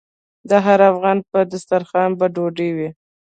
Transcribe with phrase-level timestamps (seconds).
[0.49, 2.89] د هر افغان په دسترخان به ډوډۍ وي؟